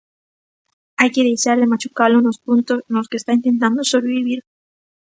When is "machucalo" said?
1.73-2.17